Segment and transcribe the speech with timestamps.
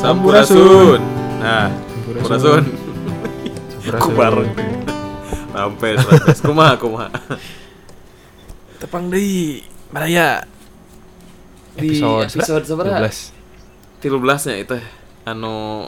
[0.00, 0.96] Sampurasun.
[1.44, 2.64] Nah, Sampurasun.
[4.00, 4.48] Ku bareng.
[5.52, 6.40] Rampes, rampes.
[6.40, 7.12] Kumaha, kumaha.
[8.80, 9.60] Tepang deui
[9.92, 10.48] Baraya.
[11.76, 12.96] Di episode seberapa?
[12.96, 14.00] 12.
[14.00, 14.80] 13 nya itu
[15.28, 15.84] anu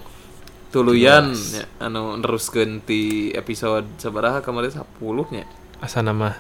[0.69, 4.85] tuluyan nya anu neruskeun ti episode sabaraha kemarin 10
[5.33, 5.49] nya.
[5.81, 6.37] Asa nama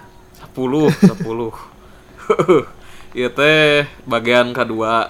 [0.52, 1.16] 10, 10.
[3.16, 5.08] Ieu teh bagian kedua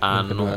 [0.00, 0.48] anu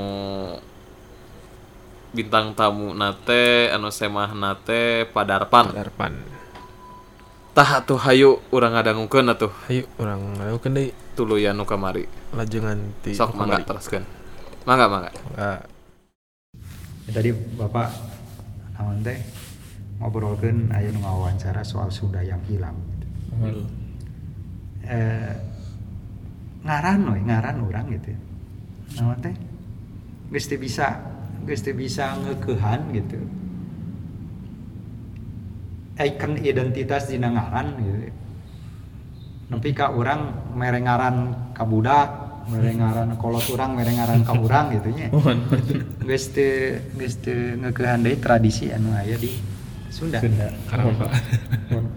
[2.16, 5.74] bintang tamu nate anu semah nate padarpan.
[5.74, 6.14] Darpan.
[7.58, 9.50] tah atuh hayu urang ngadangukeun atuh.
[9.66, 10.90] Ayo orang ngadagukeun deui.
[11.18, 12.06] Tuluyan nu kamari.
[12.38, 14.06] Lajengan ti sok mangga teruskeun.
[14.70, 15.10] Mangga mangga.
[15.34, 15.62] Enggak.
[17.10, 17.90] Ya, tadi bapak
[18.78, 19.18] naon teh
[19.98, 22.78] ngobrolkeun aya nu ngawawancara soal Sunda yang hilang.
[23.38, 23.66] Gitu.
[24.88, 25.34] eh,
[26.64, 28.16] ngaran we ngaran orang gitu
[28.98, 29.36] naon teh
[30.32, 31.00] geus bisa
[31.46, 33.20] geus teu bisa ngeukehan gitu
[35.98, 38.00] icon identitas dina ngaran gitu
[39.47, 41.16] nepi ka urang mere ngaran
[41.53, 42.09] ka budak
[42.47, 45.08] mere ngaran kolot urang mere ngaran ka urang gitu nya
[46.03, 49.58] geus teu geus teu ngeukehan deui tradisi anu aya di
[49.97, 50.22] Sunda.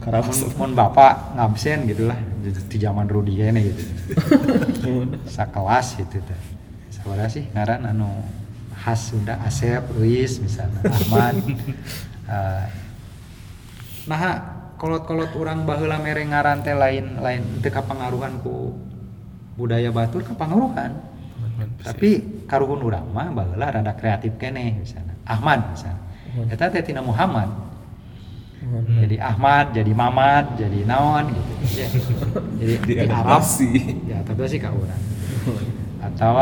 [0.00, 0.32] Karapa.
[0.32, 3.82] Mun, mun bapak ngabsen gitu lah di, di zaman Rudi kene gitu.
[5.36, 6.40] Sakelas gitu teh.
[6.88, 8.08] Sabaraha sih ngaran anu
[8.80, 11.36] khas Sunda Asep, Luis misalnya Ahmad.
[12.30, 12.66] Eh,
[14.06, 14.22] nah
[14.78, 18.70] kolot-kolot orang baheula mere ngaran teh lain lain teu kapangaruhan ku
[19.58, 20.94] budaya Batur kapangaruhan.
[21.82, 25.18] tapi karuhun urang mah baheula rada kreatif kene misalnya.
[25.26, 25.98] Ahmad misalnya.
[26.54, 27.50] Eta teh tina Muhammad.
[29.02, 31.52] Jadi Ahmad jadi Mamad jadi naon gitu.
[31.82, 31.88] Ya.
[32.62, 33.42] jadi di Arab.
[34.06, 35.02] ya tapi sih ka urang
[35.98, 36.32] atau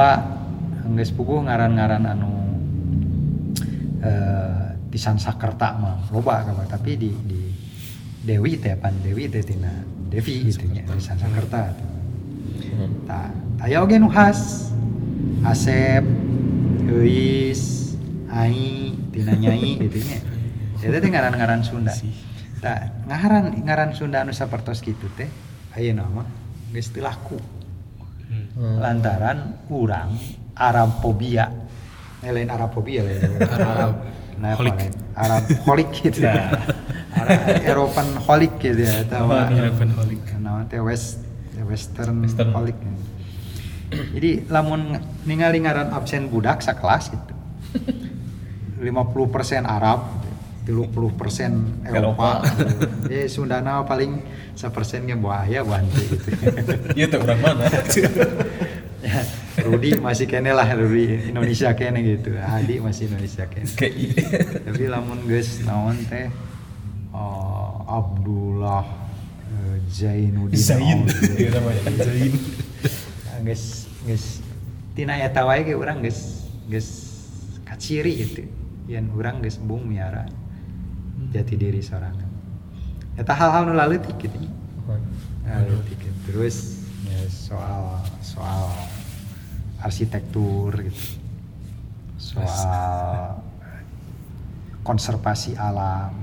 [0.97, 2.33] geus puguh ngaran-ngaran anu
[4.01, 7.43] eh di Sansakerta mah loba kabar tapi di di
[8.25, 11.89] Dewi teh pan Dewi teh tina Devi gitu nya di Sansakerta
[13.09, 14.71] Tah, aya oge nu khas.
[15.43, 16.03] Asep,
[16.87, 17.95] Euis,
[18.31, 20.19] Ai, tina Nyai gitu nya.
[20.79, 21.91] Eta teh ngaran-ngaran Sunda.
[22.63, 25.27] Tah, ngaran ngaran Sunda anu sapertos kitu teh
[25.75, 26.23] aya nama
[26.71, 27.39] geus teu laku.
[28.59, 30.15] Lantaran urang
[30.59, 31.47] Arabfobia.
[32.21, 33.39] Eh, lain Arabfobia lain.
[33.47, 33.93] Arab.
[34.39, 34.93] Nah, apa lain?
[35.15, 36.27] Arab holik gitu.
[36.27, 39.31] Arab Eropan holik gitu ya, tahu.
[39.35, 40.23] Eropan holik.
[40.43, 41.23] Nah, teh west
[41.63, 42.79] western, holik.
[43.89, 47.35] Jadi lamun ningali ngaran absen budak sakelas gitu.
[48.79, 50.07] 50% Arab,
[50.69, 52.45] 30% Eropa.
[53.15, 54.21] Eh Sundana paling
[54.53, 56.29] sepersen ge buaya bantu gitu.
[56.99, 57.65] Iya teh urang mana?
[59.69, 62.33] Ya, Rudi masih kene lah Rudi Indonesia kene gitu.
[62.41, 63.69] Adi masih Indonesia kene.
[64.65, 66.33] Tapi lamun geus naon teh
[67.13, 68.89] oh, Abdullah
[69.53, 71.05] eh, Zainuddin Zain.
[71.37, 71.53] Iya
[72.01, 72.33] Zain.
[73.29, 74.41] Nah, geus geus
[74.97, 76.89] tina eta wae ge urang geus geus
[77.69, 78.49] kaciri gitu.
[78.89, 80.25] Yen urang geus bung miara
[81.29, 82.25] jati diri sorangan.
[83.21, 83.85] Eta hal-hal nu gitu.
[85.45, 86.19] Laletik gitu.
[86.25, 88.73] Terus ya, soal soal
[89.79, 91.05] arsitektur gitu.
[92.19, 93.39] Soal
[94.83, 96.15] konservasi alam.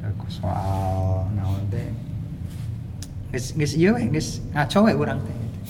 [0.00, 1.88] Terus soal naon teh
[3.32, 5.60] geus geus ieu we geus ngaco we urang teh gitu.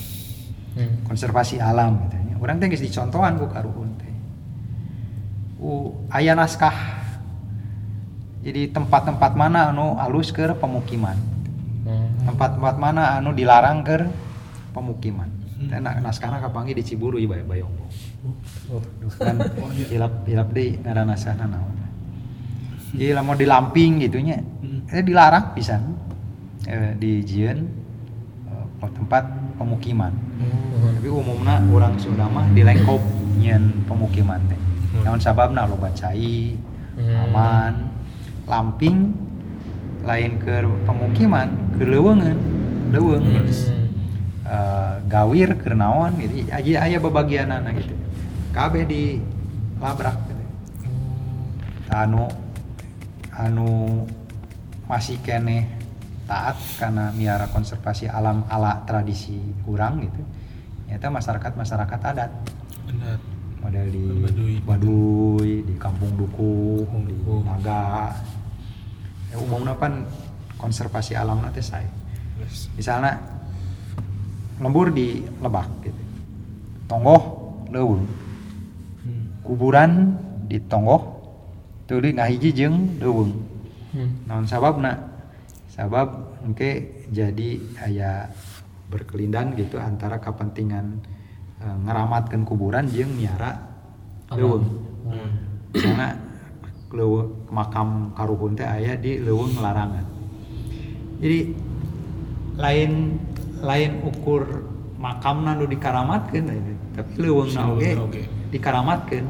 [1.07, 2.35] konservasi alam gitu nya.
[2.39, 4.13] Urang teh geus dicontohan ku karuhun teh.
[5.59, 6.75] U aya naskah
[8.45, 11.17] jadi tempat-tempat mana anu alus ke pemukiman.
[12.25, 14.05] Tempat-tempat mana anu dilarang ke
[14.75, 15.31] pemukiman.
[15.55, 17.87] Teh na- naskahna kapanggih di Ciburu ieu bae Bayongbo.
[19.15, 19.39] Kan
[19.87, 21.73] hilap hilap deui ngaran naskahna naon.
[22.91, 24.39] Jadi lamun di Lamping gitu nya.
[24.87, 25.95] Eh dilarang pisan.
[26.65, 27.59] Eh, di Jieun
[28.47, 29.23] eh, tempat
[29.55, 30.11] pemukiman.
[30.95, 32.99] Tapi umumnya orang Sunda mah di lengkop
[33.37, 34.59] nyen pemukiman teh.
[35.03, 36.55] Naon sababna loba cai,
[36.97, 37.73] aman,
[38.45, 39.11] lamping
[40.03, 42.39] lain ke pemukiman ke leuweungeun,
[42.91, 43.23] leuweung.
[44.45, 46.45] Eh, gawir ke naon gitu.
[46.53, 47.97] Aya aya babagianana gitu.
[48.53, 49.17] Kabeh di
[49.81, 50.43] labrak gitu.
[51.89, 52.29] Anu
[53.33, 53.69] anu
[54.85, 55.65] masih kene
[56.29, 60.21] taat karena miara konservasi alam ala tradisi kurang gitu
[60.89, 62.31] nyata masyarakat masyarakat adat
[62.85, 63.17] Benar.
[63.61, 64.53] model di Baduy.
[64.61, 67.17] Baduy di Kampung Dukuh Kampung di.
[67.45, 68.13] Naga
[69.33, 70.05] ya, umumnya kan
[70.61, 71.89] konservasi alam nanti saya
[72.77, 73.34] misalnya
[74.59, 76.01] lembur di Lebak gitu.
[76.85, 77.23] Tonggoh
[79.05, 79.25] Hmm.
[79.43, 80.15] kuburan
[80.47, 81.01] di tonggoh
[81.85, 83.35] tuluy ngahiji jeung leuweung
[83.91, 84.27] Hmm.
[84.27, 84.95] naon sababna
[85.67, 88.31] sabab engke jadi aya
[88.87, 91.03] berkelindan gitu antara kepentingan
[91.59, 93.59] e, ngeramatkeun kuburan jeung miara
[94.31, 94.67] leuweung.
[95.73, 96.15] Misalnya
[96.95, 100.05] leuweung makam karuhun teh aya di leuweung larangan.
[101.19, 101.39] Jadi
[102.55, 102.91] lain
[103.63, 104.67] lain ukur
[104.99, 106.45] makam nu dikaramatkeun
[106.95, 109.25] tapi leuweung na oge dikaramatkeun.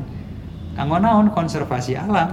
[0.75, 2.29] Kanggo naon konservasi alam?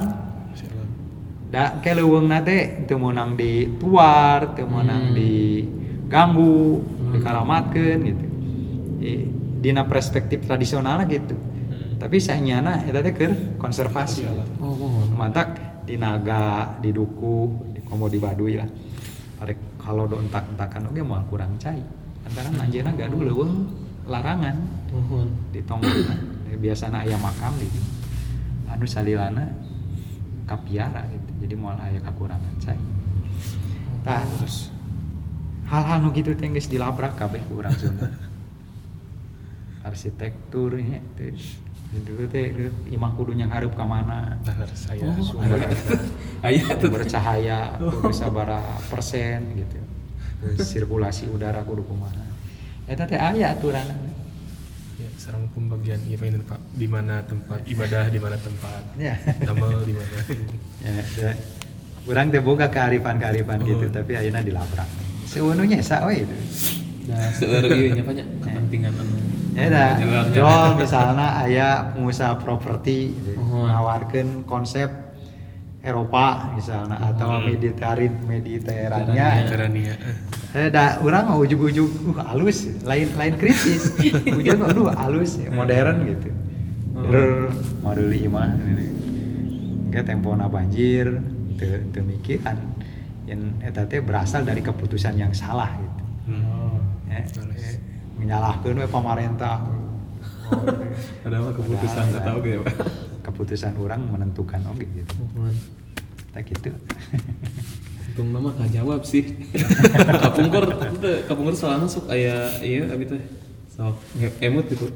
[1.53, 5.17] Da ke leuweungna teh teu meunang dituar teu meunang Hmm.
[5.17, 6.81] diganggu
[7.13, 8.25] dikaramatkeun gitu.
[8.99, 9.29] Di-
[9.63, 11.37] dina perspektif tradisional gitu.
[12.01, 14.27] Tapi saenyana eta teh keur konservasi.
[14.59, 15.13] Oh, mohon.
[15.15, 15.49] mantak
[15.87, 18.67] di naga di duku di komo di baduy lah.
[19.43, 21.83] Arek kalau do entak-entakan oge moal kurang cai.
[22.23, 23.67] Antara anjeunna gaduh leuweung
[24.07, 24.57] larangan.
[24.93, 25.29] Mohon.
[25.49, 26.21] di tonggolan
[26.61, 27.65] biasana aya makam di
[28.69, 29.49] anu salilana
[30.47, 31.31] kapiara gitu.
[31.43, 32.79] Jadi moal aya kakurangan cai.
[34.07, 34.71] Terus
[35.67, 38.07] hal-hal nu gitu teh geus dilabrak kabeh ku urang Sunda.
[39.89, 41.35] Arsitekturnya teh
[41.93, 42.49] dulu teh
[42.89, 44.41] imah kudu yang hareup ka mana?
[44.73, 45.61] Saya Oh, sumber
[46.49, 46.89] Aya tuh.
[46.89, 49.77] sumber cahaya kudu sabaraha persen gitu.
[50.57, 52.25] Sirkulasi udara kudu kumaha
[52.83, 53.87] eta teh aya aturan
[54.99, 56.59] ya sarang pembagian event Pak.
[56.75, 58.83] Di mana tempat ibadah di mana tempat.
[58.97, 59.15] Ya.
[59.45, 60.19] Damel di mana.
[60.83, 61.31] Ya, ya.
[62.11, 64.89] Urang teh boga kearifan-kearifan gitu tapi ayeuna dilabrak.
[65.31, 66.37] Seueuhnya esa we itu
[67.03, 69.15] Nah, seueur ieu nya banyak kepentingan anu.
[69.53, 70.01] Ya
[70.33, 73.69] jual misalnya ayah pengusaha properti gitu, Oh.
[73.69, 74.89] menawarkan konsep
[75.83, 77.53] Eropa misalnya atau Hmm.
[77.53, 79.29] Mediteran Mediterannya.
[79.45, 79.95] Mediterania
[80.53, 83.97] Eh dah orang mah ujug-ujug uh halus, lain lain kritis.
[84.41, 86.29] Ujug aduh halus, modern gitu.
[86.93, 87.09] Oh.
[87.09, 87.49] Rer,
[87.81, 88.87] maduli imah ini.
[89.89, 91.09] Enggak tempona banjir,
[91.57, 92.57] teu teu mikiran.
[93.25, 96.05] Yang eta teh berasal dari keputusan yang salah gitu.
[96.37, 96.77] hmm.
[97.09, 97.77] Ya, eh,
[98.23, 99.57] menyalahkan we pemerintah.
[100.53, 100.69] Oh,
[101.25, 102.77] Ada mah keputusan enggak tahu gitu, Pak.
[103.25, 105.57] keputusan orang menentukan oke gitu Mohon.
[106.29, 106.69] tak gitu
[108.13, 109.33] Untung nama gak jawab sih.
[110.21, 113.23] kapungkur itu kapungkur soalnya sok aya iya abi teh
[113.73, 113.97] sok
[114.45, 114.93] emut gitu.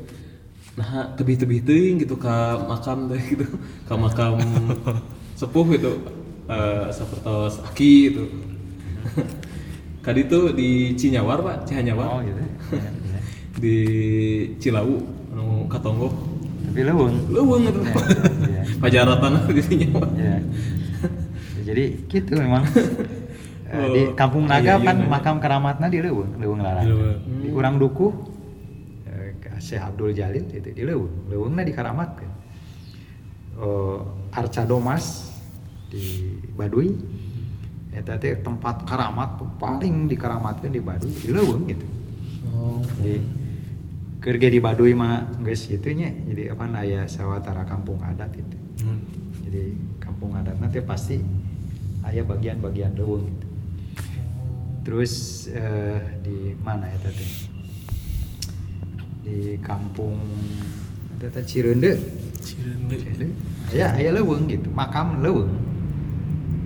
[0.76, 3.48] Nah, tebih-tebih teuing gitu ka makam teh gitu.
[3.88, 4.36] Ka makam
[5.32, 6.04] sepuh gitu.
[6.52, 8.24] Eh sapertos aki gitu.
[10.04, 12.06] Kadi tuh di Cinyawar, Pak, Cihanyawar.
[12.12, 12.42] oh gitu.
[13.56, 13.76] Di
[14.58, 14.96] Cilawu
[15.32, 16.08] anu Katongo.
[16.66, 17.80] tapi leweng Leuweung itu.
[17.80, 17.94] Ya,
[18.52, 18.62] ya.
[18.82, 20.08] Pajaratan di Cinyawar.
[20.14, 20.36] Ya.
[21.64, 22.64] Jadi gitu memang
[23.66, 25.10] Eh, di Oh, kampung iya, naga iya, kan iya.
[25.10, 27.18] makam keramatna di leweng leweng larang Di Leuweung.
[27.42, 28.06] di urang duku
[29.04, 32.30] eh, Syekh Abdul Jalil itu di leweng lewengna dikaramatkeun
[33.58, 35.34] oh Arca Domas
[35.90, 36.94] di Baduy
[37.90, 41.86] eta teh tempat karamat tuh paling dikaramatkeun di Baduy di leuweung gitu
[42.46, 42.78] Oh.
[43.02, 43.18] jadi
[44.26, 49.00] kerja di Baduy mah geus gitu nya jadi apa aya sawatara kampung adat itu Hmm.
[49.40, 51.16] jadi kampung adat nanti pasti
[52.04, 53.46] aya bagian-bagian leuweung gitu.
[54.84, 55.12] terus
[55.48, 57.26] eh, di mana ya tadi
[59.24, 60.18] di kampung
[61.16, 61.96] tete Cireunde
[62.42, 62.94] Cirende.
[63.00, 63.26] Cireunde
[63.72, 65.54] aya aya leuweung gitu makam leuweung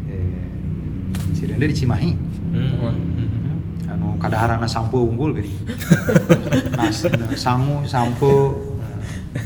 [0.08, 0.44] eh,
[1.36, 2.10] Cireunde di Cimahi
[2.50, 3.19] Hmm.
[3.90, 5.50] Anu kadaharana sampo unggul gini.
[6.78, 7.02] Nas
[7.34, 8.54] sangu sampo.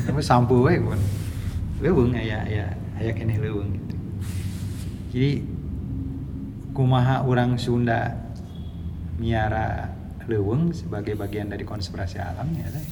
[0.05, 1.01] Apa sampo we bukan
[1.83, 2.65] leuweung aya aya
[2.97, 3.95] aya keneh leuweung gitu.
[5.11, 5.31] Jadi
[6.71, 8.15] kumaha orang Sunda
[9.19, 9.91] miara
[10.25, 12.85] leuweung sebagai bagian dari konservasi alamnya teh.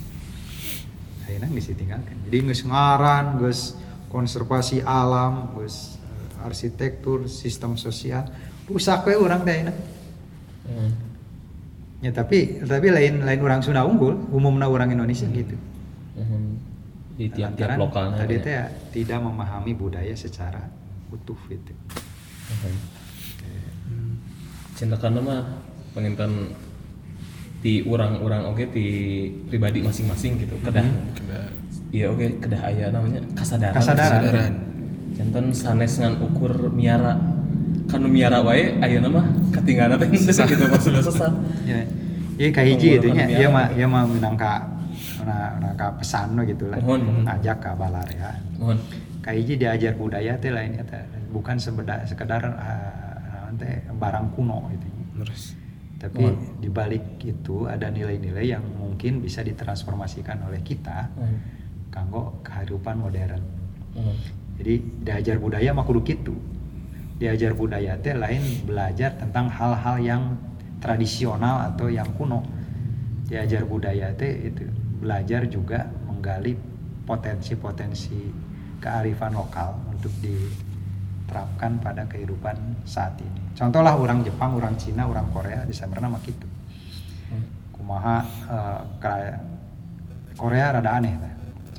[1.24, 3.80] Ayeuna geus ditinggalkan jadi geus ngaran geus
[4.12, 8.28] konservasi alam geus eh, arsitektur sistem sosial
[8.68, 9.74] rusak we urang teh ayeuna.
[10.64, 11.13] Hmm.
[12.04, 15.56] Ya tapi tapi lain lain orang Sunda unggul, umumnya orang Indonesia gitu.
[16.20, 16.44] Mhm.
[17.16, 18.20] Di tiap-tiap lokalnya.
[18.20, 18.44] Tadi ya.
[18.44, 18.56] teh
[18.92, 20.68] tidak memahami budaya secara
[21.10, 21.72] utuh gitu.
[22.52, 22.76] Mhm.
[24.76, 25.42] Cintakan mah
[25.94, 26.52] pengintan
[27.64, 28.88] di orang-orang oke di
[29.48, 30.84] pribadi masing-masing gitu kedah
[31.16, 31.48] Kena
[31.96, 34.20] iya oke kedah aya namanya kasadaran Kasadaran.
[34.20, 34.54] kesadaran.
[35.16, 37.16] jantan sanes ngan ukur miara
[37.94, 41.30] kan miara wae ayeuna mah ketinggalan teh sesat gitu maksudnya sesat
[41.64, 41.78] Ya,
[42.42, 43.30] iya kayak hiji gitu nya.
[43.30, 44.66] Iya mah iya mah minangka
[45.24, 46.82] na nangka pesan gitu lah.
[46.82, 47.24] Mohon, mohon.
[47.30, 48.34] Ngajak ka balar ya.
[48.58, 48.82] mohon
[49.22, 52.42] Kayak hiji diajar budaya teh lain eta bukan sebeda, sekedar
[53.56, 54.88] teh barang kuno gitu.
[55.16, 55.44] Terus
[55.96, 56.36] Tapi Mohon.
[56.60, 61.38] di balik itu ada nilai-nilai yang mungkin bisa ditransformasikan oleh kita Mohon.
[61.88, 63.40] kanggo kehidupan modern
[63.94, 64.16] Mhm.
[64.58, 66.36] jadi diajar budaya mah kudu kitu
[67.24, 70.24] diajar budaya teh lain belajar tentang hal-hal yang
[70.84, 72.44] tradisional atau yang kuno.
[73.32, 74.68] Diajar budaya teh itu
[75.00, 76.60] belajar juga menggali
[77.08, 78.28] potensi-potensi
[78.84, 83.56] kearifan lokal untuk diterapkan pada kehidupan saat ini.
[83.56, 86.44] Contohlah orang Jepang orang Cina orang Korea di sana mah gitu.
[87.72, 88.20] Kumaha
[88.52, 89.40] eh, kaya-
[90.36, 91.14] Korea rada aneh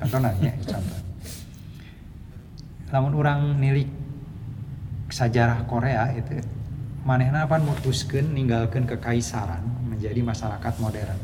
[0.00, 1.00] contohnya ya, contoh.
[2.94, 4.03] Lamun orang nilik
[5.14, 6.42] sejarah Korea itu
[7.06, 11.20] manehna pan mutuskeun ninggalkeun kekaisaran menjadi masyarakat modern.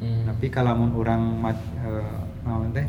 [0.00, 0.24] Hmm.
[0.32, 2.16] Tapi kalau mun orang ma- eh,
[2.48, 2.88] naon teh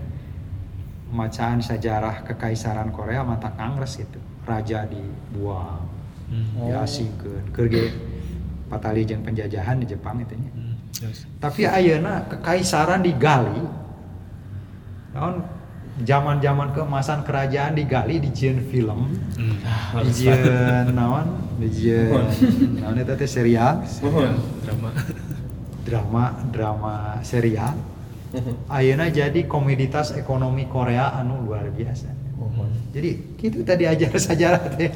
[1.12, 4.24] macaan sejarah kekaisaran Korea mata kangres gitu.
[4.48, 5.84] Raja dibuang,
[6.32, 6.70] Hmm.
[6.70, 7.92] diasingkeun, keur ge
[8.72, 10.38] patali jeung penjajahan di Jepang itu.
[10.38, 10.80] Hmm.
[11.04, 11.28] Yes.
[11.44, 13.68] Tapi ayeuna kekaisaran digali.
[15.12, 15.44] Naon
[15.98, 19.56] zaman-zaman keemasan kerajaan digali dijieun film, Hmm.
[20.04, 22.28] dijieun naon, dijieun
[22.76, 23.80] naon eta teh serial.
[24.60, 24.90] Drama.
[25.86, 27.78] drama drama serial.
[28.68, 32.12] Ayeuna jadi komoditas ekonomi Korea anu luar biasa.
[32.92, 34.92] Jadi gitu tadi ajar sejarah teh.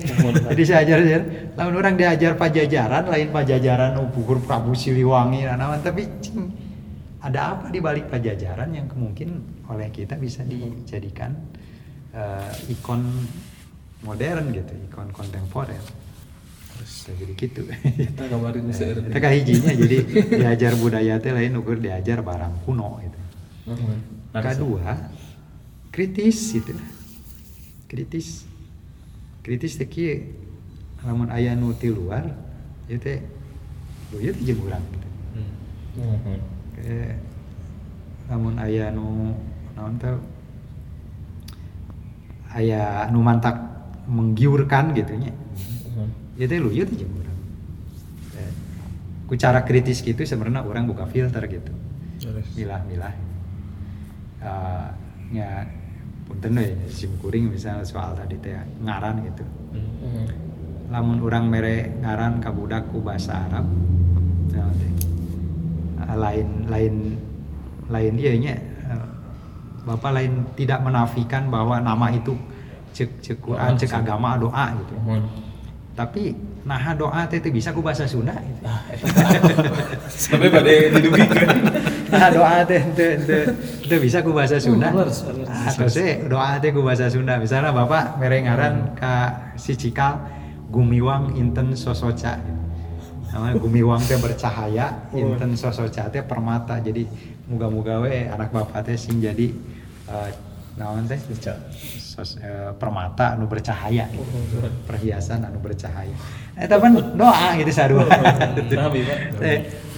[0.51, 1.21] Jadi saya ajar ajar.
[1.55, 6.51] Lamun orang diajar pajajaran lain pajajaran nu pukur Prabu Siliwangi naon tapi cing,
[7.19, 11.35] ada apa di balik pajajaran yang kemungkin oleh kita bisa dijadikan
[12.15, 13.03] eh, ikon
[14.07, 15.83] modern gitu, ikon kontemporer.
[16.79, 17.61] Terus jadi gitu.
[17.67, 19.03] Kita kemarin seueur.
[19.11, 19.97] Itu kahijinya jadi
[20.31, 23.19] diajar budaya teh lain ukur diajar barang kuno gitu.
[23.67, 23.99] Mohon.
[24.31, 24.95] Kedua,
[25.91, 26.71] kritis gitu.
[27.91, 28.47] Kritis.
[29.43, 30.23] Kritis teh kieu
[31.03, 32.27] lamun aya nu ti luar
[32.87, 33.19] ieu teh
[34.15, 35.07] ieu teh jeung urang gitu.
[35.35, 36.58] Hmm.
[36.79, 36.87] Mohon.
[36.87, 37.17] Kayak
[38.29, 39.33] lamun aya nu
[39.75, 40.13] naon teh
[42.49, 43.55] aya nu mantak
[44.09, 45.33] menggiurkan gitu nya.
[45.93, 46.09] Mohon.
[46.39, 47.39] Ieu teh lu ieu teh jeung urang.
[48.37, 48.51] Eh,
[49.29, 51.71] Ku cara kritis gitu sebenarnya orang buka filter gitu.
[52.57, 53.13] Milah-milah
[54.43, 54.87] uh,
[55.31, 55.63] ya
[56.27, 59.85] punten we sim kuring misalnya soal tadi teh ngaran gitu Hmm.
[60.01, 60.25] Mhm.
[60.89, 63.69] lamun orang mere ngaran ka budak ku bahasa Arab
[64.49, 64.91] nah, teh.
[66.19, 66.93] Ah, lain lain
[67.87, 69.05] lain ieu nya eh,
[69.87, 72.35] Bapak lain tidak menafikan bahwa nama itu
[72.91, 75.23] cek cek Quran cek agama doa gitu Mohon.
[75.95, 76.35] tapi
[76.67, 78.67] nah doa teh bisa ku bahasa Sunda gitu.
[80.27, 80.69] Sampai pada
[82.13, 82.83] nah doa teh
[83.89, 84.91] teu bisa ku bahasa Sunda.
[84.91, 85.23] Harus.
[85.47, 87.39] Ah, terus eh, doa teh ku bahasa Sunda.
[87.39, 90.19] Misalnya Bapak mere ngaran ka si Cikal
[90.69, 92.58] gumiwang inten sosoca.
[93.29, 96.81] Namanya gumiwang teh bercahaya, inten sosoca teh permata.
[96.81, 97.05] Jadi
[97.45, 99.53] muga-muga we anak Bapak teh sing jadi
[100.77, 101.19] naon teh?
[101.99, 104.25] Sos, eh, permata anu bercahaya gitu.
[104.89, 106.15] Perhiasan anu bercahaya.
[106.59, 108.03] Eh tapi doa gitu sadua.
[108.03, 109.17] Sami, Pak.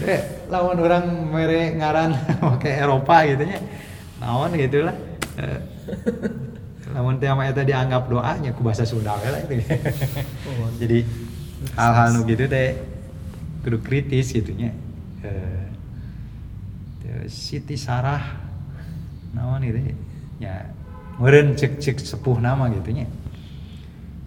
[0.05, 0.21] eh,
[0.51, 2.11] lawan orang mere ngaran
[2.43, 3.59] pakai Eropa gitu nya
[4.21, 4.93] naon gitu lah
[6.91, 9.63] lamun teh ama eta dianggap doanya ku bahasa Sunda lah gitu.
[10.81, 10.99] jadi
[11.79, 12.75] hal-hal nu gitu teh
[13.61, 14.73] kudu kritis gitu nya
[15.21, 15.65] eh,
[17.01, 18.41] teh Siti Sarah
[19.37, 19.79] naon gitu
[20.41, 20.69] ya
[21.21, 23.05] meureun cek cek sepuh nama gitu nya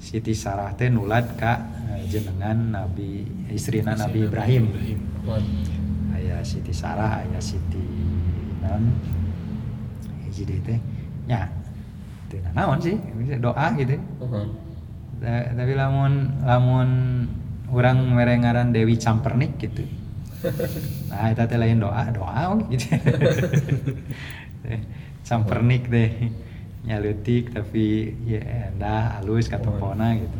[0.05, 1.64] Siti Sarah teh nulad ka
[1.97, 4.69] eh, jenengan Nabi istrina Nabi Ibrahim.
[5.25, 5.45] Mohon.
[6.12, 7.81] Aya Siti Sarah, aya Siti
[8.61, 8.93] non
[10.29, 10.79] hiji teh
[11.25, 11.49] nya
[12.29, 13.00] teu naon sih
[13.41, 13.97] doa gitu.
[15.25, 16.88] Tapi lamun lamun
[17.75, 19.85] urang mere ngaran Dewi Campernik gitu.
[21.14, 22.90] Nah, eta teh lain doa, doa we gitu.
[25.28, 26.11] Campernik teh
[26.85, 30.38] nyalutik tapi ya endah halus katempona gitu.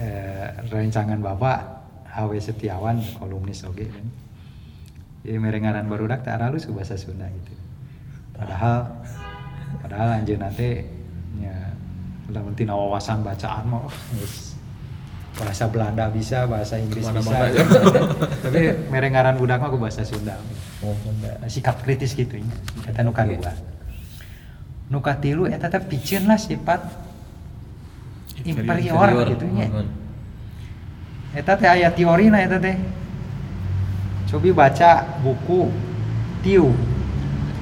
[0.00, 4.06] eh, rancangan bapak Awe Setiawan kolumnis oge kan
[5.22, 7.54] jadi merengaran barudak tak halus ke bahasa Sunda gitu
[8.36, 8.90] padahal
[9.80, 10.84] padahal anjeun nanti
[11.40, 11.54] ya
[12.28, 14.51] lamun tina wawasan bacaan mah wah, geus
[15.32, 17.64] bahasa Belanda bisa bahasa Inggris Mana-mana bisa ya.
[18.44, 18.60] tapi
[18.92, 20.36] merengaran budak mah ke bahasa Sunda
[20.84, 21.14] Mohon.
[21.24, 23.54] Nah, sikap kritis gitu nya eta nu kadua
[24.92, 26.84] nu katilu eta teh pikeun lah sifat
[28.44, 30.02] inferior, gitu nya Mohon.
[31.32, 32.76] Eta teh aya teorina eta teh.
[34.28, 35.72] Cobi baca buku
[36.44, 36.72] Tiu.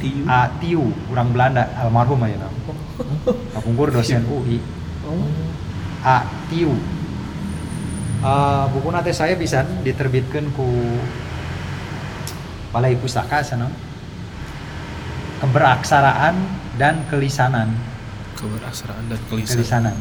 [0.01, 0.25] Tiu.
[0.27, 2.49] A Tiu, orang Belanda, almarhum ayeuna.
[3.55, 4.59] Kapungkur dosen UI.
[5.07, 5.23] Oh.
[6.03, 6.73] A Tiu.
[8.21, 10.69] Uh, buku teh saya bisa diterbitkan ku
[12.71, 13.73] Balai Pustaka sana.
[15.41, 16.37] Keberaksaraan
[16.81, 17.77] dan kelisanan
[18.41, 19.53] Keberasraan dan kelisan.
[19.61, 19.97] kelisanan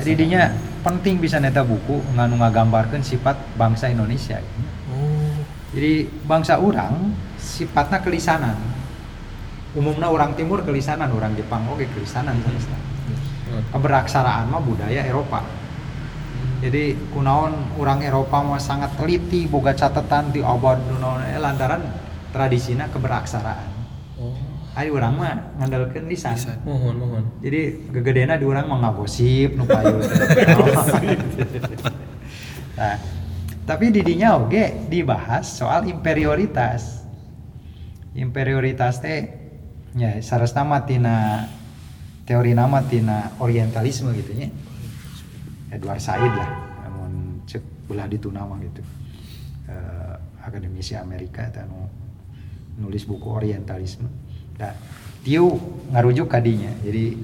[0.00, 0.42] jadi dinya
[0.86, 4.38] penting bisa neta buku nganu ngagambarkan sifat bangsa Indonesia
[4.90, 5.34] Oh.
[5.70, 8.58] jadi bangsa orang sifatnya kelisanan
[9.74, 12.78] umumnya orang timur kelisanan orang Jepang oke kelisanan sanesna.
[13.70, 15.46] keberaksaraan mah budaya Eropa
[16.60, 21.80] jadi kunaon orang Eropa mah sangat teliti boga catatan di abad naon eh, lantaran
[22.30, 23.80] tradisinya keberaksaraan
[24.20, 24.36] Oh.
[24.76, 26.36] Ayo orang mah ngandalkeun lisan.
[26.36, 26.60] Lisan.
[26.62, 27.24] Mohon, mohon.
[27.40, 29.96] Jadi gegedena di orang mah ngagosip nu payu.
[32.78, 33.00] nah,
[33.64, 37.08] tapi didinya oge dibahas soal imperioritas.
[38.12, 39.32] Imperioritas teh
[39.96, 41.48] ya sarasna mah tina
[42.28, 44.52] teori nama tina orientalisme gitu nya.
[45.70, 46.50] Edward Said lah,
[46.86, 48.82] namun cek belah ditu nama gitu.
[49.70, 51.86] Eh, akademisi Amerika eta nu
[52.80, 54.08] nulis buku orientalisme.
[54.58, 54.72] Nah,
[55.22, 55.40] dia
[55.94, 56.72] ngarujuk kadinya.
[56.82, 57.14] Jadi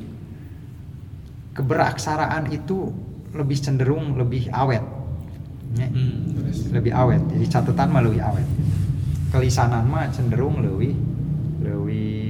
[1.56, 2.92] keberaksaraan itu
[3.32, 4.84] lebih cenderung lebih awet.
[5.76, 6.46] Ya, Hmm.
[6.72, 7.22] Lebih awet.
[7.32, 8.48] Jadi catatan mah lebih awet.
[9.32, 10.94] Kelisanan mah cenderung lebih
[11.60, 12.25] lebih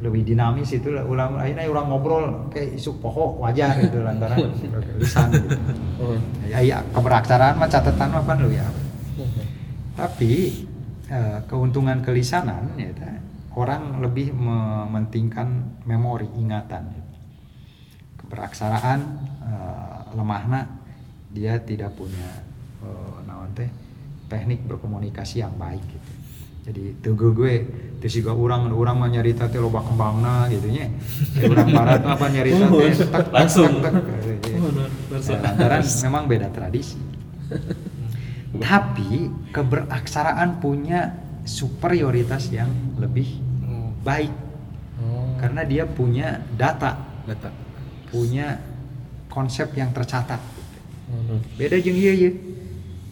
[0.00, 4.48] lebih dinamis itu ulang akhirnya orang ngobrol kayak isu pokok wajar gitu lantaran
[5.00, 5.56] lisan gitu.
[6.00, 6.16] Oh.
[6.48, 8.86] Ya, ya keberaksaraan mah catatan mah kan lebih awet.
[9.92, 10.32] Tapi
[11.12, 13.12] eh, keuntungan kelisanan ya ta,
[13.60, 16.96] orang lebih mementingkan memori ingatan.
[18.24, 19.00] Keberaksaraan
[19.44, 20.64] eh, lemahna
[21.28, 22.40] dia tidak punya
[22.80, 23.68] eh, naon teh
[24.32, 26.12] teknik berkomunikasi yang baik gitu.
[26.70, 27.54] Jadi tugu gue
[28.08, 30.88] juga orang orang mah nyarita teh loba kembangna gitu nya.
[31.44, 33.72] Orang barat mah apa nyarita teh tek, tek, Langsung.
[33.76, 35.20] Oh, benar, benar.
[35.20, 36.96] Ya, lantaran memang beda tradisi.
[38.50, 39.10] Tapi
[39.52, 41.14] keberaksaraan punya
[41.44, 43.92] superioritas yang lebih Oh.
[44.02, 44.32] baik
[45.00, 45.38] Oh.
[45.38, 47.48] karena dia punya data, Data.
[48.10, 48.58] punya
[49.30, 50.42] konsep yang tercatat.
[51.54, 52.32] Beda jeung ieu ieu.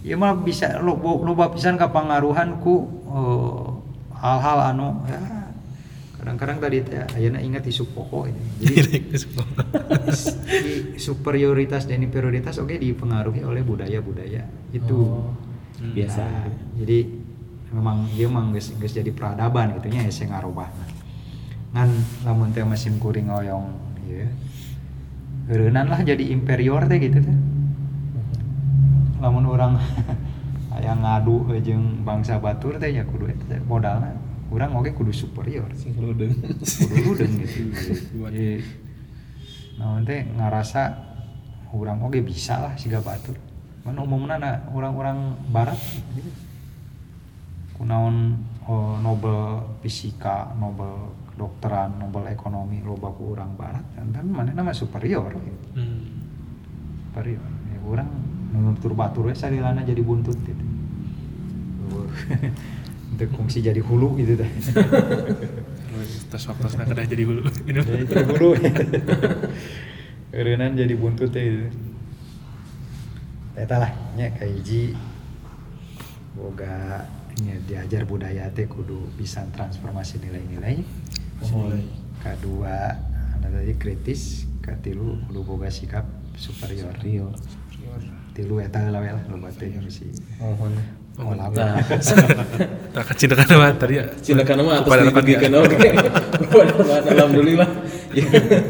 [0.03, 3.67] Ieu mah bisa lo loba pisan kapangaruhan ku eh,
[4.19, 5.39] hal-hal anu ya
[6.19, 8.43] kadang-kadang tadi teh ayeuna ingat isu pokok ini.
[8.75, 14.43] Jadi di superioritas dan inferioritas oke dipengaruhi oleh budaya-budaya
[14.75, 14.99] itu.
[14.99, 15.31] Oh,
[15.79, 16.27] biasa.
[16.27, 17.07] Nah, jadi
[17.71, 20.67] memang dia memang geus geus jadi peradaban gitu nya hese ngarobah.
[21.71, 21.91] Ngan
[22.27, 23.79] lamun teh mesin kuring oyong
[24.11, 24.27] ieu.
[25.47, 27.39] Heureunan lah jadi inferior teh gitu teh.
[29.23, 29.79] Lamun orang
[30.79, 34.15] aya ngadu jeung bangsa batur teh ya kudu eta teh modalna
[34.49, 35.69] urang oge kudu superior.
[35.77, 36.33] Sing ludeng.
[36.63, 37.69] kudu ludeng gitu.
[38.25, 38.63] Jadi
[39.77, 40.95] naon teh ngarasa
[41.75, 43.37] urang oge bisa lah siga batur.
[43.85, 45.79] Mun umumna na orang-orang barat
[46.15, 46.31] gitu.
[47.79, 48.35] Kunaon
[48.67, 53.87] oh, Nobel fisika, Nobel kedokteran, Nobel ekonomi loba ku urang barat.
[53.95, 55.67] Dan manehna mah superior gitu.
[55.79, 56.03] Hmm.
[57.11, 57.45] Superior.
[57.71, 58.11] Ya urang
[58.53, 60.65] nutur batur we salilana jadi buntut gitu.
[63.13, 64.51] Untuk fungsi jadi hulu gitu teh.
[66.29, 67.43] Tas waktu kena jadi hulu.
[67.45, 68.55] Jadi itu dulu
[70.29, 71.67] Kerenan jadi buntut teh gitu
[73.59, 74.95] Eta lah nya kayak hiji
[76.37, 77.03] boga
[77.43, 80.85] nya diajar budaya teh kudu bisa transformasi nilai-nilai
[81.39, 81.71] Oh.
[82.19, 82.99] kedua
[83.39, 86.03] ada tadi kritis katilu kudu boga sikap
[86.35, 87.31] superior Rio.
[88.39, 90.07] Tilu eta lah we lah loba teh mesti
[90.39, 90.79] Mohon.
[91.19, 91.51] Oh, lah.
[91.51, 91.83] Nah,
[92.95, 94.07] tak kecil kan mah tadi ya.
[94.23, 95.75] silakan nama atas Kepada rekan dibagikan oke.
[97.11, 97.67] Alhamdulillah.
[98.15, 98.27] Ya.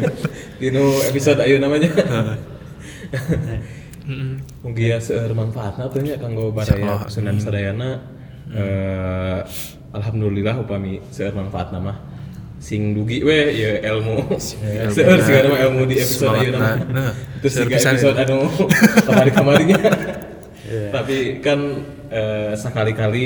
[0.64, 1.92] Dino episode ayo namanya.
[4.64, 7.37] Mungkin ya seueur manfaatna teh nya kanggo baraya Sunan.
[7.37, 8.00] Sadayana.
[8.48, 9.38] Eh
[9.92, 12.08] alhamdulillah upami seueur manfaatna mah
[12.59, 14.27] sing dugi we ya ilmu.
[14.35, 14.90] ilmu.
[14.90, 16.75] Seueur sih nama ilmu di episode ayo nama.
[16.75, 17.12] nah, nah.
[17.38, 18.38] Terus tiga episode anu
[19.07, 19.79] kamari-kamarinya.
[20.68, 20.88] Iya.
[20.90, 21.59] Tapi kan
[22.11, 23.25] eh, sekali-kali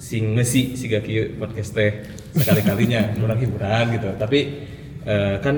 [0.00, 2.04] sing ngesi siga kieu podcast teh
[2.36, 4.08] sekali-kalinya orang hiburan gitu.
[4.20, 4.40] Tapi
[5.08, 5.56] eh, kan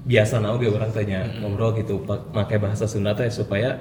[0.00, 3.76] biasa na oge orang tanya ngobrol gitu pa- make bahasa Sunda teh supaya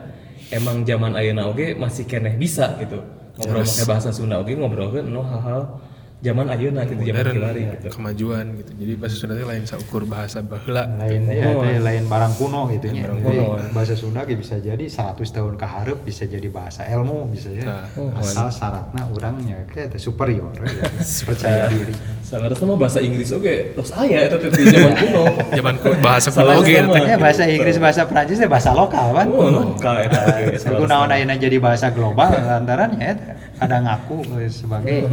[0.51, 3.03] emang zaman ayeuna oge masih keneh bisa gitu.
[3.39, 5.79] Ngobrol make bahasa Sunda oge ngobrolkeun no hal-hal
[6.19, 7.87] zaman ayeuna gitu zaman Modern, kilari gitu.
[7.95, 8.71] kemajuan gitu.
[8.75, 10.83] Jadi bahasa Sunda itu lain saukur bahasa baheula.
[10.99, 12.91] lain ya teh lain barang kuno gitu.
[12.91, 13.55] Barang Jadi, kuno.
[13.71, 17.63] bahasa Sunda ge bisa jadi 100 tahun ke hareup bisa jadi bahasa ilmu bisa ya.
[17.63, 20.91] Nah, oh, asal syaratnya orangnya kayak teh superior ya.
[21.31, 21.95] percaya diri.
[22.19, 25.23] Salah sama bahasa Inggris oge terus aya eta teh di zaman kuno.
[25.55, 27.03] Zaman ku bahasa kuno teh.
[27.07, 29.27] Ya bahasa Inggris bahasa Prancis teh bahasa lokal kan.
[29.31, 30.19] Oh, lokal eta
[30.67, 34.17] kunaon ayeuna jadi bahasa global lantaran ya eta ada ngaku
[34.47, 35.03] sebagai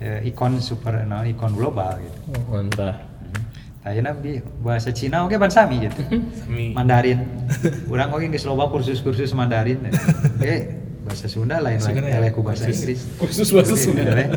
[0.00, 2.18] eh, ikon super no, ikon global gitu.
[2.48, 2.96] Oh, entah.
[3.82, 5.98] Ayeuna di bahasa Cina oke ban sami gitu.
[6.38, 6.70] Sami.
[6.70, 7.18] Mandarin.
[7.90, 9.82] Urang oke geus loba kursus-kursus Mandarin.
[10.38, 10.56] Oke,
[11.02, 13.00] bahasa Sunda lain lain ya, eleh ku bahasa kursus- Inggris.
[13.18, 14.06] kursus bahasa Sunda.
[14.06, 14.28] Eleh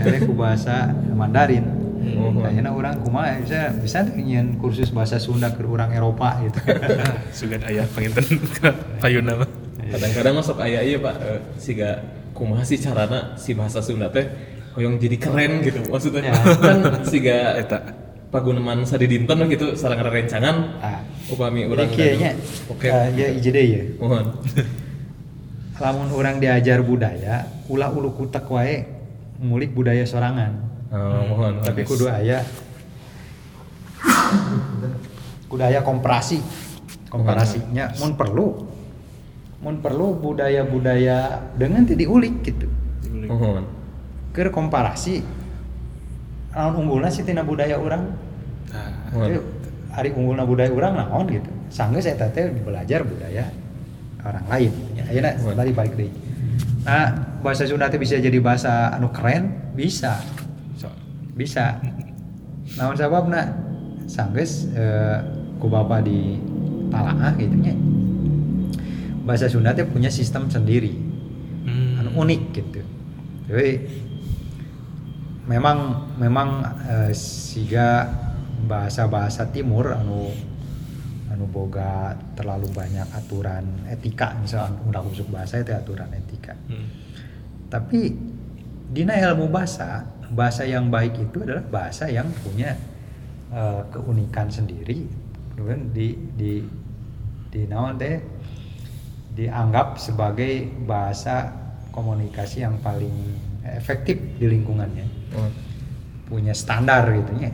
[0.00, 1.68] eleh ku bahasa Mandarin.
[2.16, 2.40] Oh.
[2.40, 6.56] Ayeuna urang kumaha bisa bisa nyian kursus bahasa Sunda ke urang Eropa gitu.
[7.44, 8.24] Sugan aya panginten
[8.98, 9.50] payuna mah.
[9.88, 12.04] kadang-kadang masuk aya iya pak eh, siga
[12.38, 14.22] kumaha sih carana si bahasa Sunda teh
[14.78, 16.38] hoyong jadi keren gitu maksudnya Ya.
[16.38, 17.78] kan siga Eta.
[18.28, 21.00] paguneman sadidinten gitu sarang rencangan Ah.
[21.26, 22.14] upami Urang kieu
[22.70, 23.82] oke Ya hiji deui ya.
[23.98, 24.30] mohon
[25.78, 28.82] Lamun orang diajar budaya, ulah ulu kutek wae
[29.38, 30.58] ngulik budaya sorangan.
[30.90, 31.90] Oh, mohon Tapi Habis.
[31.94, 32.42] kudu aya
[35.50, 36.42] kudu aya komparasi.
[37.08, 38.46] Komparasinya mun perlu.
[39.58, 42.70] Mun perlu budaya-budaya dengan teu diulik gitu.
[43.26, 43.66] mohon
[44.30, 45.24] Keur komparasi
[46.54, 48.14] naon unggulna sih tina budaya urang?
[48.70, 49.42] Nah, mohon Teu
[49.94, 51.50] ari unggulna budaya urang naon gitu.
[51.68, 53.50] Sanggeus eta teh belajar budaya
[54.22, 54.72] orang lain.
[54.94, 55.74] Ya, ayeuna Mohon.
[55.74, 56.10] balik deui.
[56.86, 60.18] Nah, bahasa Sunda teh bisa jadi bahasa anu keren, bisa.
[61.38, 61.78] bisa
[62.74, 63.54] namun sababna
[64.10, 65.22] sanggeus eh,
[65.56, 66.36] ku bapa di
[66.92, 67.72] talaah gitu nya
[69.28, 70.96] bahasa Sunda teh punya sistem sendiri.
[71.68, 72.00] Hmm.
[72.00, 72.80] anu unik gitu.
[73.52, 73.72] Jadi
[75.44, 78.08] memang memang eh, siga
[78.64, 80.32] bahasa-bahasa timur anu
[81.28, 84.32] anu boga terlalu banyak aturan etika.
[84.40, 86.56] Misalnya undang usuk bahasa itu aturan etika.
[86.72, 86.88] Hmm.
[87.68, 88.16] tapi
[88.88, 92.72] dina ilmu bahasa bahasa yang baik itu adalah bahasa yang punya
[93.52, 95.04] eh, keunikan sendiri.
[95.52, 96.52] Kemudian di di
[97.52, 98.37] di naon teh
[99.38, 101.54] dianggap sebagai bahasa
[101.94, 103.14] komunikasi yang paling
[103.62, 105.06] efektif di lingkungannya.
[105.30, 105.68] Mohon
[106.28, 107.50] punya standar gitu nya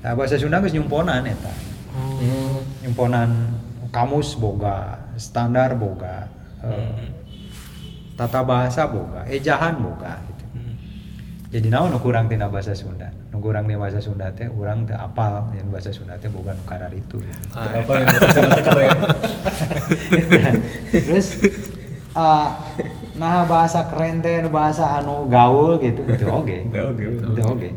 [0.00, 1.52] nah, bahasa Sunda geus nyumponan eta.
[1.96, 2.60] Hmm.
[2.84, 3.30] nyumponan
[3.88, 6.28] kamus boga standar boga
[6.60, 7.12] eh,
[8.16, 10.44] tata bahasa boga ejahan boga gitu.
[10.56, 10.74] Hmm.
[11.52, 15.68] jadi naon kurang tina bahasa Sunda kurang di bahasa Sunda teh urang teu apal yang
[15.70, 17.20] bahasa Sunda teh boga nu karar itu.
[17.56, 20.56] Ah, apa yang bahasa Sunda teh keren.
[21.06, 21.26] Terus
[22.16, 22.48] uh,
[23.16, 27.32] nah bahasa keren teh bahasa anu gaul gitu gitu oge, betul.
[27.36, 27.70] Teu oge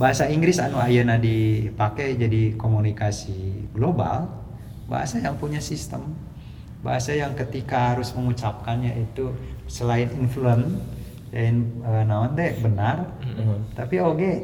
[0.00, 4.32] bahasa Inggris anu ayeuna dipakai jadi komunikasi global
[4.88, 6.16] bahasa yang punya sistem
[6.80, 9.28] bahasa yang ketika harus mengucapkannya itu
[9.68, 10.80] selain influent
[11.28, 14.40] dan eh, naon teh benar mohon tapi oge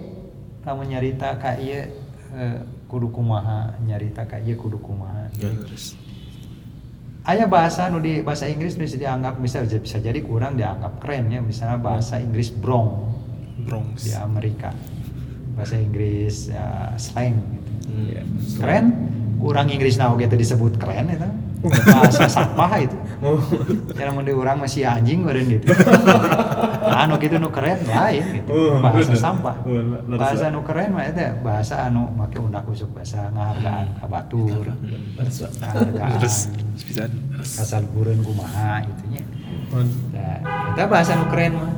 [0.66, 1.86] kamu nyarita ka ieu
[2.34, 2.58] eh,
[2.90, 5.94] kudu kumaha nyarita ka ieu kudu kumaha Ya, terus.
[7.22, 11.38] aya bahasa nu di bahasa Inggris bisa dianggap bisa bisa jadi kurang dianggap keren ya
[11.38, 13.14] misalnya bahasa Inggris brong
[13.62, 14.04] Bronx.
[14.04, 14.70] di Amerika
[15.54, 17.70] bahasa Inggris ya, slang gitu.
[17.86, 18.06] Hmm.
[18.10, 18.22] Iya.
[18.58, 18.86] keren
[19.38, 21.30] kurang Inggris nah gitu disebut keren itu
[21.64, 22.96] bahasa sampah itu.
[23.96, 25.72] Namun di orang masih anjing keren gitu.
[25.72, 28.48] Nah, anu gitu nu keren lain gitu.
[28.52, 29.56] Oh, bahasa sampah.
[30.16, 34.66] Bahasa nu keren mah itu bahasa anu make undak usuk bahasa ngahargaan ka batur.
[36.20, 36.36] Terus
[36.76, 37.10] pisan.
[37.40, 39.22] asal bureun kumaha gitu nya.
[39.72, 39.88] Mohon.
[40.12, 40.38] Nah,
[40.72, 41.72] kita bahasa nu keren mah.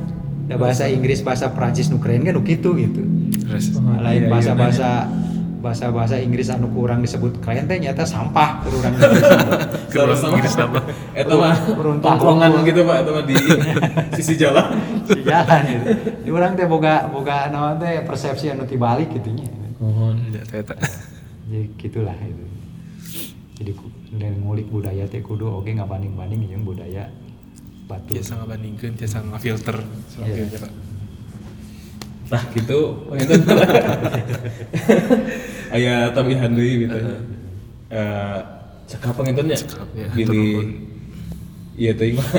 [0.49, 2.73] Da bahasa Inggris, bahasa Prancis nu keren kan gitu.
[2.73, 5.05] Oh, Lain iya, iya, bahasa-bahasa
[5.59, 8.95] bahasa-bahasa Inggris anu kurang disebut keren teh nyata sampah ke urang
[9.91, 10.79] Kalau Inggris nama.
[11.11, 11.55] Eta mah
[11.99, 13.35] tongkrongan gitu Pak, eta mah di
[14.17, 14.79] sisi jalan.
[15.03, 15.85] di jalan gitu.
[16.23, 19.47] Di urang teh boga boga naon teh persepsi anu tibalik gitu nya.
[19.83, 20.31] Mohon.
[20.31, 20.75] Ya, eta.
[21.51, 22.45] Jadi gitulah itu.
[23.59, 23.71] Jadi
[24.39, 27.11] ngulik budaya teh kudu oge ngabanding-banding jeung budaya
[27.89, 28.15] batu.
[28.15, 29.83] Tiasa ngabandingkeun, tiasa ngafilter.
[30.23, 30.47] Iya.
[30.47, 30.57] Iya.
[30.63, 30.88] Pak.
[32.29, 32.79] Nah gitu,
[33.17, 33.33] itu
[35.69, 36.97] Aya tambahan deui gitu.
[37.89, 38.37] Eh
[38.89, 39.57] cekap panginten nya.
[39.57, 40.07] Cekap, ya.
[40.13, 40.67] Gili Turun.
[41.79, 42.29] Iya teuing mah.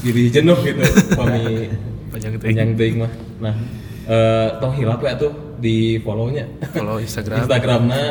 [0.00, 0.82] Gili jenuh gitu
[1.12, 1.68] pami
[2.08, 2.54] Panjang teuing.
[2.54, 3.12] panjang teuing mah.
[3.38, 3.54] Nah,
[4.06, 6.46] eh tong hilap ya tuh di follow-nya.
[6.72, 7.44] Follow Instagram.
[7.44, 8.02] Instagramna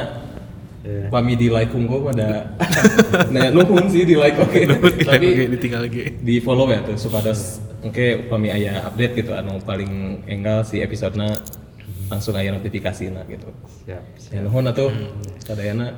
[0.88, 1.12] Iya.
[1.12, 2.48] pami di like unggul ada
[3.36, 6.16] nah nuhun sih di like oke Oke, tapi ditinggal lagi.
[6.16, 11.38] di follow ya tuh supados oke pami aya update gitu anu paling enggal si episodenya
[12.08, 13.50] langsung aya notifikasi nah gitu
[13.86, 14.04] Siap.
[14.34, 14.90] ya nuhun atuh
[15.44, 15.94] sadayana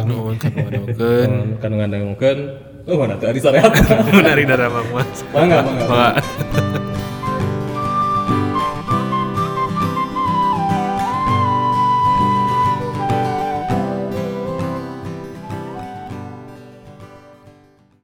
[0.00, 1.60] Anu kan ngadokeun.
[1.60, 2.38] kan ngandangkeun
[2.88, 3.70] oh mana tuh ari sarehat
[4.24, 5.20] Dari darah Mas.
[5.30, 6.14] bangga bangga Pak.